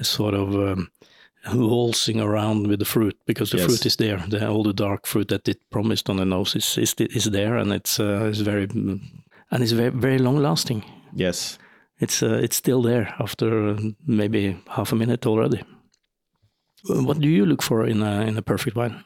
sort 0.00 0.34
of. 0.34 0.54
Um, 0.54 0.90
waltzing 1.54 2.20
around 2.20 2.68
with 2.68 2.78
the 2.78 2.84
fruit 2.84 3.16
because 3.26 3.50
the 3.50 3.58
yes. 3.58 3.66
fruit 3.66 3.86
is 3.86 3.96
there. 3.96 4.18
The, 4.28 4.48
all 4.48 4.62
the 4.62 4.72
dark 4.72 5.06
fruit 5.06 5.28
that 5.28 5.48
it 5.48 5.58
promised 5.70 6.08
on 6.08 6.16
the 6.16 6.24
nose 6.24 6.56
is 6.56 6.78
is, 6.78 6.94
is 6.94 7.24
there, 7.24 7.56
and 7.56 7.72
it's 7.72 7.98
uh, 7.98 8.28
it's 8.30 8.40
very 8.40 8.68
and 9.50 9.62
it's 9.62 9.72
very 9.72 9.90
very 9.90 10.18
long 10.18 10.36
lasting. 10.36 10.84
Yes, 11.14 11.58
it's 11.98 12.22
uh, 12.22 12.40
it's 12.42 12.56
still 12.56 12.82
there 12.82 13.14
after 13.18 13.76
maybe 14.06 14.56
half 14.68 14.92
a 14.92 14.96
minute 14.96 15.26
already. 15.26 15.62
What 16.84 17.20
do 17.20 17.28
you 17.28 17.46
look 17.46 17.62
for 17.62 17.86
in 17.86 18.02
a 18.02 18.22
in 18.22 18.36
a 18.36 18.42
perfect 18.42 18.76
wine? 18.76 19.02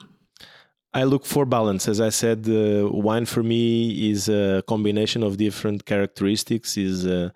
I 0.97 1.05
look 1.05 1.27
for 1.27 1.45
balance. 1.45 1.89
As 1.89 2.01
I 2.01 2.09
said, 2.09 2.49
uh, 2.49 2.89
wine 2.91 3.27
for 3.27 3.43
me 3.43 4.11
is 4.11 4.31
a 4.31 4.63
combination 4.67 5.23
of 5.23 5.37
different 5.37 5.85
characteristics. 5.85 6.79
is 6.79 7.07
uh, 7.07 7.29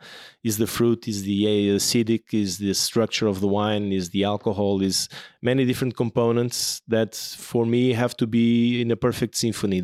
is 0.42 0.56
the 0.56 0.66
fruit, 0.66 1.06
is 1.06 1.18
the 1.24 1.38
acidic, 1.76 2.24
is 2.32 2.56
the 2.56 2.72
structure 2.72 3.26
of 3.26 3.36
the 3.42 3.50
wine, 3.58 3.92
is 3.92 4.08
the 4.16 4.24
alcohol, 4.24 4.80
is 4.80 5.10
many 5.42 5.66
different 5.66 5.94
components 5.94 6.80
that 6.88 7.14
for 7.48 7.66
me 7.66 7.92
have 8.02 8.16
to 8.20 8.26
be 8.26 8.80
in 8.80 8.90
a 8.90 8.96
perfect 9.06 9.34
symphony. 9.36 9.80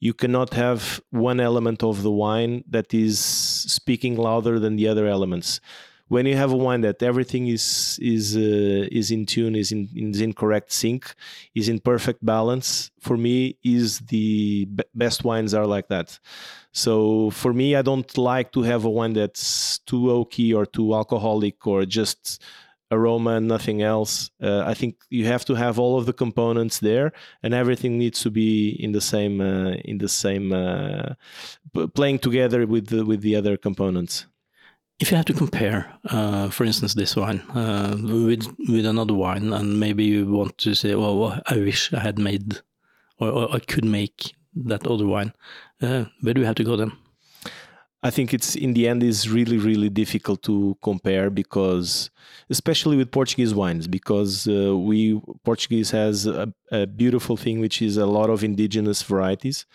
You 0.00 0.14
cannot 0.22 0.50
have 0.64 1.00
one 1.10 1.38
element 1.38 1.84
of 1.84 2.02
the 2.02 2.14
wine 2.24 2.64
that 2.76 2.92
is 2.92 3.20
speaking 3.78 4.16
louder 4.16 4.58
than 4.58 4.74
the 4.74 4.88
other 4.88 5.06
elements 5.06 5.60
when 6.08 6.26
you 6.26 6.36
have 6.36 6.52
a 6.52 6.56
wine 6.56 6.82
that 6.82 7.02
everything 7.02 7.48
is 7.48 7.98
is 8.02 8.36
uh, 8.36 8.88
is 8.92 9.10
in 9.10 9.26
tune, 9.26 9.54
is 9.54 9.72
in 9.72 9.88
is 9.94 10.20
in 10.20 10.32
correct 10.32 10.72
sync, 10.72 11.14
is 11.54 11.68
in 11.68 11.80
perfect 11.80 12.24
balance, 12.24 12.90
for 13.00 13.16
me, 13.16 13.56
is 13.62 14.00
the 14.00 14.68
best 14.94 15.24
wines 15.24 15.54
are 15.54 15.66
like 15.66 15.88
that. 15.88 16.18
So 16.72 17.30
for 17.30 17.52
me, 17.52 17.76
I 17.76 17.82
don't 17.82 18.18
like 18.18 18.52
to 18.52 18.62
have 18.62 18.84
a 18.84 18.90
wine 18.90 19.14
that's 19.14 19.78
too 19.80 20.02
oaky 20.08 20.54
or 20.54 20.66
too 20.66 20.94
alcoholic 20.94 21.66
or 21.66 21.84
just 21.84 22.42
aroma 22.90 23.36
and 23.36 23.48
nothing 23.48 23.82
else. 23.82 24.30
Uh, 24.42 24.62
I 24.66 24.74
think 24.74 24.96
you 25.08 25.24
have 25.26 25.44
to 25.46 25.54
have 25.54 25.78
all 25.78 25.98
of 25.98 26.06
the 26.06 26.12
components 26.12 26.80
there, 26.80 27.12
and 27.42 27.54
everything 27.54 27.98
needs 27.98 28.20
to 28.22 28.30
be 28.30 28.70
in 28.70 28.92
the 28.92 29.00
same 29.00 29.40
uh, 29.40 29.74
in 29.84 29.98
the 29.98 30.08
same 30.08 30.52
uh, 30.52 31.14
playing 31.94 32.18
together 32.18 32.66
with 32.66 32.88
the, 32.88 33.04
with 33.04 33.22
the 33.22 33.36
other 33.36 33.56
components. 33.56 34.26
If 35.00 35.10
you 35.10 35.16
have 35.16 35.26
to 35.26 35.34
compare, 35.34 35.92
uh, 36.08 36.50
for 36.50 36.64
instance, 36.64 36.94
this 36.94 37.16
wine 37.16 37.40
uh, 37.54 37.96
with 38.00 38.46
with 38.68 38.86
another 38.86 39.14
wine, 39.14 39.52
and 39.52 39.80
maybe 39.80 40.04
you 40.04 40.26
want 40.26 40.56
to 40.58 40.74
say, 40.74 40.94
"Well, 40.94 41.40
I 41.46 41.56
wish 41.56 41.92
I 41.92 42.00
had 42.00 42.18
made, 42.18 42.60
or, 43.18 43.28
or 43.28 43.54
I 43.54 43.58
could 43.58 43.84
make 43.84 44.34
that 44.54 44.86
other 44.86 45.06
wine," 45.06 45.32
uh, 45.82 46.04
where 46.20 46.34
do 46.34 46.40
you 46.40 46.46
have 46.46 46.56
to 46.56 46.64
go 46.64 46.76
then? 46.76 46.92
I 48.04 48.10
think 48.10 48.34
it's 48.34 48.54
in 48.54 48.74
the 48.74 48.86
end 48.86 49.02
is 49.02 49.30
really 49.30 49.56
really 49.56 49.88
difficult 49.88 50.42
to 50.42 50.76
compare 50.82 51.30
because, 51.30 52.10
especially 52.50 52.96
with 52.96 53.10
Portuguese 53.10 53.54
wines, 53.54 53.88
because 53.88 54.46
uh, 54.46 54.76
we 54.76 55.20
Portuguese 55.42 55.90
has 55.90 56.26
a, 56.26 56.52
a 56.70 56.86
beautiful 56.86 57.36
thing 57.36 57.60
which 57.60 57.80
is 57.80 57.96
a 57.96 58.06
lot 58.06 58.28
of 58.30 58.44
indigenous 58.44 59.02
varieties. 59.02 59.66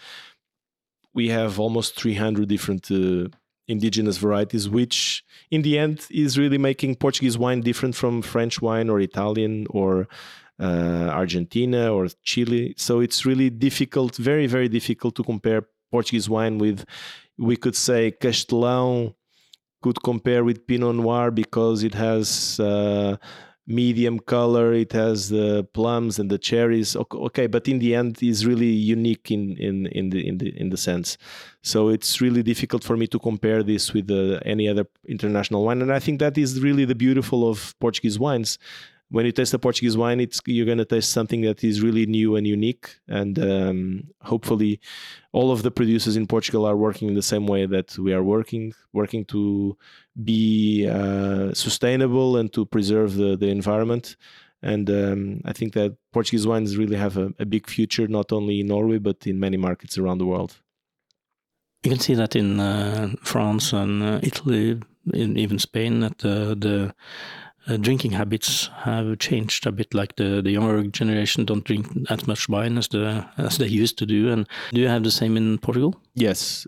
We 1.13 1.29
have 1.29 1.59
almost 1.59 1.99
300 1.99 2.47
different 2.47 2.89
uh, 2.91 3.29
indigenous 3.69 4.17
varieties, 4.17 4.67
which 4.67 5.23
in 5.51 5.61
the 5.61 5.77
end 5.77 6.05
is 6.09 6.37
really 6.37 6.57
making 6.57 6.95
Portuguese 6.95 7.37
wine 7.37 7.61
different 7.61 7.95
from 7.95 8.21
French 8.21 8.61
wine 8.61 8.89
or 8.89 8.99
Italian 8.99 9.67
or 9.69 10.07
uh, 10.59 11.09
Argentina 11.21 11.93
or 11.93 12.07
Chile. 12.23 12.73
So 12.77 12.99
it's 12.99 13.25
really 13.25 13.49
difficult, 13.49 14.17
very, 14.17 14.47
very 14.47 14.67
difficult 14.67 15.15
to 15.15 15.23
compare 15.23 15.67
Portuguese 15.91 16.29
wine 16.29 16.57
with, 16.57 16.83
we 17.37 17.55
could 17.55 17.75
say, 17.75 18.11
Castelão 18.11 19.15
could 19.81 20.03
compare 20.03 20.43
with 20.43 20.67
Pinot 20.67 20.95
Noir 20.95 21.31
because 21.31 21.83
it 21.83 21.93
has. 21.93 22.59
Uh, 22.59 23.15
medium 23.69 24.19
color 24.19 24.73
it 24.73 24.91
has 24.91 25.29
the 25.29 25.63
plums 25.73 26.19
and 26.19 26.29
the 26.29 26.37
cherries. 26.37 26.95
Okay 26.95 27.47
but 27.47 27.67
in 27.67 27.79
the 27.79 27.95
end 27.95 28.21
is 28.21 28.45
really 28.45 28.65
unique 28.65 29.31
in 29.31 29.55
in 29.57 29.85
in 29.87 30.09
the 30.09 30.27
in 30.27 30.37
the 30.39 30.49
in 30.59 30.69
the 30.69 30.77
sense. 30.77 31.17
So 31.61 31.89
it's 31.89 32.19
really 32.19 32.43
difficult 32.43 32.83
for 32.83 32.97
me 32.97 33.07
to 33.07 33.19
compare 33.19 33.63
this 33.63 33.93
with 33.93 34.09
uh, 34.09 34.39
any 34.45 34.67
other 34.67 34.85
international 35.07 35.63
wine. 35.63 35.81
And 35.81 35.93
i 35.93 35.99
think 35.99 36.19
that 36.19 36.37
is 36.37 36.61
really 36.61 36.85
the 36.85 36.95
beautiful 36.95 37.49
of 37.49 37.75
portuguese 37.79 38.17
wines 38.19 38.57
when 39.11 39.25
you 39.25 39.31
taste 39.31 39.53
a 39.53 39.59
Portuguese 39.59 39.97
wine, 39.97 40.19
it's 40.19 40.39
you're 40.45 40.65
going 40.65 40.77
to 40.77 40.85
taste 40.85 41.11
something 41.11 41.41
that 41.41 41.63
is 41.63 41.81
really 41.81 42.05
new 42.05 42.35
and 42.35 42.45
unique. 42.45 42.99
And 43.07 43.39
um, 43.39 44.03
hopefully, 44.21 44.79
all 45.31 45.51
of 45.51 45.63
the 45.63 45.71
producers 45.71 46.15
in 46.15 46.27
Portugal 46.27 46.65
are 46.65 46.77
working 46.77 47.07
in 47.09 47.15
the 47.15 47.23
same 47.23 47.47
way 47.47 47.65
that 47.65 47.97
we 47.97 48.13
are 48.13 48.23
working, 48.23 48.73
working 48.93 49.25
to 49.25 49.77
be 50.23 50.87
uh, 50.87 51.53
sustainable 51.53 52.37
and 52.37 52.53
to 52.53 52.65
preserve 52.65 53.15
the, 53.15 53.35
the 53.35 53.47
environment. 53.47 54.15
And 54.61 54.89
um, 54.89 55.41
I 55.45 55.53
think 55.53 55.73
that 55.73 55.95
Portuguese 56.11 56.45
wines 56.45 56.77
really 56.77 56.97
have 56.97 57.17
a, 57.17 57.33
a, 57.39 57.45
big 57.45 57.67
future, 57.67 58.07
not 58.07 58.31
only 58.31 58.59
in 58.59 58.67
Norway, 58.67 58.97
but 58.97 59.25
in 59.25 59.39
many 59.39 59.55
markets 59.55 59.97
around 59.97 60.17
the 60.17 60.25
world. 60.25 60.57
You 61.83 61.91
can 61.91 61.99
see 61.99 62.13
that 62.15 62.35
in 62.35 62.59
uh, 62.59 63.13
France 63.23 63.71
and 63.71 64.03
uh, 64.03 64.19
Italy, 64.21 64.81
in 65.13 65.37
even 65.37 65.59
Spain, 65.59 66.01
that 66.01 66.17
the 66.17 66.93
uh, 67.69 67.77
drinking 67.77 68.11
habits 68.11 68.69
have 68.83 69.19
changed 69.19 69.65
a 69.67 69.71
bit. 69.71 69.93
Like 69.93 70.15
the, 70.15 70.41
the 70.41 70.51
younger 70.51 70.83
generation 70.87 71.45
don't 71.45 71.63
drink 71.63 71.87
as 72.09 72.27
much 72.27 72.49
wine 72.49 72.77
as 72.77 72.87
the 72.87 73.27
as 73.37 73.57
they 73.57 73.67
used 73.67 73.97
to 73.99 74.05
do. 74.05 74.31
And 74.31 74.47
do 74.71 74.81
you 74.81 74.87
have 74.87 75.03
the 75.03 75.11
same 75.11 75.37
in 75.37 75.57
Portugal? 75.59 75.95
Yes. 76.15 76.65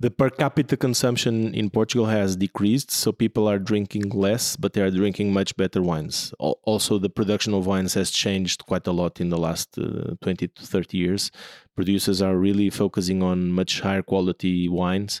The 0.00 0.12
per 0.12 0.30
capita 0.30 0.76
consumption 0.76 1.52
in 1.54 1.70
Portugal 1.70 2.06
has 2.06 2.36
decreased, 2.36 2.92
so 2.92 3.10
people 3.10 3.48
are 3.48 3.58
drinking 3.58 4.10
less, 4.10 4.54
but 4.54 4.72
they 4.72 4.80
are 4.80 4.92
drinking 4.92 5.32
much 5.32 5.56
better 5.56 5.82
wines. 5.82 6.32
Also, 6.38 7.00
the 7.00 7.10
production 7.10 7.52
of 7.52 7.66
wines 7.66 7.94
has 7.94 8.12
changed 8.12 8.64
quite 8.64 8.86
a 8.86 8.92
lot 8.92 9.20
in 9.20 9.28
the 9.28 9.38
last 9.38 9.76
uh, 9.76 10.14
20 10.22 10.46
to 10.46 10.62
30 10.62 10.96
years. 10.96 11.32
Producers 11.74 12.22
are 12.22 12.36
really 12.36 12.70
focusing 12.70 13.24
on 13.24 13.50
much 13.50 13.80
higher 13.80 14.02
quality 14.02 14.68
wines 14.68 15.20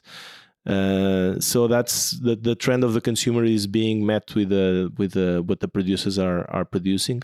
uh, 0.68 1.40
so 1.40 1.66
that's 1.66 2.10
the, 2.10 2.36
the 2.36 2.54
trend 2.54 2.84
of 2.84 2.92
the 2.92 3.00
consumer 3.00 3.42
is 3.42 3.66
being 3.66 4.04
met 4.04 4.34
with 4.34 4.50
the 4.50 4.92
with 4.98 5.12
the 5.12 5.42
what 5.46 5.60
the 5.60 5.68
producers 5.68 6.18
are 6.18 6.48
are 6.50 6.64
producing. 6.64 7.22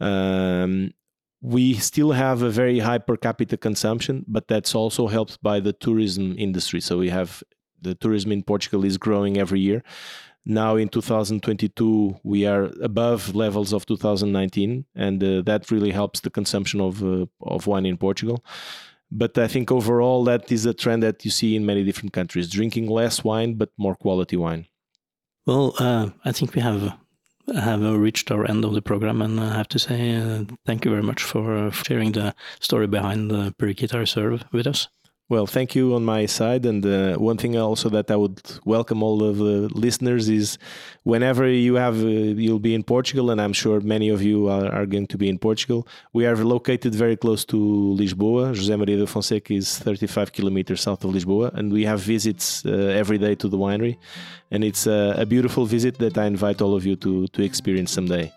Um, 0.00 0.92
we 1.42 1.74
still 1.74 2.12
have 2.12 2.42
a 2.42 2.50
very 2.50 2.78
high 2.78 2.98
per 2.98 3.16
capita 3.16 3.56
consumption, 3.56 4.24
but 4.26 4.48
that's 4.48 4.74
also 4.74 5.08
helped 5.08 5.42
by 5.42 5.60
the 5.60 5.74
tourism 5.74 6.34
industry. 6.38 6.80
So 6.80 6.98
we 6.98 7.10
have 7.10 7.42
the 7.82 7.94
tourism 7.94 8.32
in 8.32 8.42
Portugal 8.42 8.84
is 8.84 8.96
growing 8.96 9.36
every 9.36 9.60
year. 9.60 9.82
Now 10.46 10.76
in 10.76 10.88
2022, 10.88 12.20
we 12.24 12.46
are 12.46 12.70
above 12.82 13.34
levels 13.34 13.74
of 13.74 13.84
2019, 13.84 14.86
and 14.94 15.22
uh, 15.22 15.42
that 15.42 15.70
really 15.70 15.90
helps 15.90 16.20
the 16.20 16.30
consumption 16.30 16.80
of 16.80 17.04
uh, 17.04 17.26
of 17.42 17.66
wine 17.66 17.84
in 17.84 17.98
Portugal. 17.98 18.42
But 19.10 19.36
I 19.36 19.48
think 19.48 19.72
overall 19.72 20.24
that 20.24 20.52
is 20.52 20.66
a 20.66 20.74
trend 20.74 21.02
that 21.02 21.24
you 21.24 21.30
see 21.30 21.56
in 21.56 21.66
many 21.66 21.84
different 21.84 22.12
countries: 22.12 22.48
drinking 22.48 22.88
less 22.88 23.24
wine 23.24 23.54
but 23.54 23.70
more 23.76 23.96
quality 23.96 24.36
wine. 24.36 24.66
Well, 25.46 25.74
uh, 25.78 26.10
I 26.24 26.32
think 26.32 26.54
we 26.54 26.62
have 26.62 26.94
have 27.54 27.82
reached 27.82 28.30
our 28.30 28.48
end 28.48 28.64
of 28.64 28.74
the 28.74 28.82
program, 28.82 29.20
and 29.22 29.40
I 29.40 29.56
have 29.56 29.68
to 29.68 29.78
say 29.78 30.14
uh, 30.14 30.44
thank 30.64 30.84
you 30.84 30.90
very 30.90 31.02
much 31.02 31.22
for 31.22 31.56
uh, 31.56 31.70
sharing 31.70 32.12
the 32.12 32.34
story 32.60 32.86
behind 32.86 33.30
the 33.30 33.54
Periquita 33.58 33.98
Reserve 33.98 34.44
with 34.52 34.66
us. 34.66 34.88
Well, 35.30 35.46
thank 35.46 35.76
you 35.76 35.94
on 35.94 36.04
my 36.04 36.26
side. 36.26 36.66
And 36.66 36.84
uh, 36.84 37.14
one 37.14 37.36
thing 37.36 37.56
also 37.56 37.88
that 37.90 38.10
I 38.10 38.16
would 38.16 38.42
welcome 38.64 39.00
all 39.00 39.22
of 39.22 39.36
the 39.38 39.68
listeners 39.72 40.28
is 40.28 40.58
whenever 41.04 41.48
you 41.48 41.76
have, 41.76 42.02
uh, 42.02 42.08
you'll 42.44 42.58
be 42.58 42.74
in 42.74 42.82
Portugal, 42.82 43.30
and 43.30 43.40
I'm 43.40 43.52
sure 43.52 43.80
many 43.80 44.08
of 44.08 44.22
you 44.22 44.48
are, 44.48 44.66
are, 44.72 44.86
going 44.86 45.06
to 45.06 45.16
be 45.16 45.28
in 45.28 45.38
Portugal. 45.38 45.86
We 46.12 46.26
are 46.26 46.34
located 46.34 46.96
very 46.96 47.16
close 47.16 47.44
to 47.44 47.56
Lisboa. 47.56 48.56
José 48.56 48.76
Maria 48.76 48.96
da 48.96 49.06
Fonseca 49.06 49.54
is 49.54 49.78
35 49.78 50.32
kilometers 50.32 50.80
south 50.80 51.04
of 51.04 51.12
Lisboa, 51.14 51.54
and 51.54 51.72
we 51.72 51.84
have 51.84 52.00
visits 52.00 52.66
uh, 52.66 52.70
every 52.70 53.18
day 53.18 53.36
to 53.36 53.46
the 53.46 53.56
winery. 53.56 53.98
And 54.50 54.64
it's 54.64 54.88
a, 54.88 55.14
a 55.16 55.26
beautiful 55.26 55.64
visit 55.64 55.98
that 56.00 56.18
I 56.18 56.26
invite 56.26 56.60
all 56.60 56.74
of 56.74 56.84
you 56.84 56.96
to, 56.96 57.28
to 57.28 57.42
experience 57.44 57.92
someday. 57.92 58.32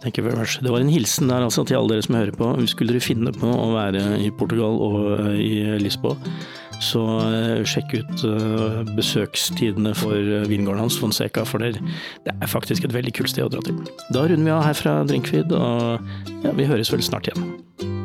Thank 0.00 0.16
you 0.16 0.24
very 0.24 0.36
much. 0.36 0.58
Det 0.62 0.70
var 0.72 0.80
en 0.80 0.88
hilsen 0.88 1.28
der 1.28 1.44
altså 1.44 1.64
til 1.64 1.76
alle 1.76 1.94
dere 1.94 2.06
som 2.06 2.16
hører 2.16 2.32
på. 2.32 2.48
Skulle 2.72 2.94
dere 2.94 3.04
finne 3.04 3.32
på 3.36 3.50
å 3.52 3.68
være 3.74 4.16
i 4.24 4.30
Portugal 4.32 4.80
og 4.80 4.96
eh, 5.18 5.36
i 5.44 5.52
Lisboa, 5.82 6.16
så 6.80 7.04
eh, 7.26 7.60
sjekk 7.68 7.98
ut 7.98 8.24
eh, 8.24 8.80
besøkstidene 8.96 9.92
for 9.98 10.32
vingården 10.48 10.86
hans, 10.86 10.96
Fonseca, 11.00 11.44
for 11.44 11.60
det, 11.60 11.84
det 12.24 12.32
er 12.32 12.48
faktisk 12.48 12.88
et 12.88 12.96
veldig 12.96 13.12
kult 13.20 13.34
sted 13.34 13.44
å 13.44 13.52
dra 13.52 13.64
til. 13.66 13.76
Da 14.16 14.24
runder 14.24 14.48
vi 14.48 14.56
av 14.56 14.64
her 14.70 14.80
fra 14.80 15.00
Drinkfeed, 15.04 15.52
og 15.52 16.46
ja, 16.46 16.56
vi 16.56 16.70
høres 16.70 16.92
vel 16.94 17.04
snart 17.04 17.28
igjen. 17.28 17.99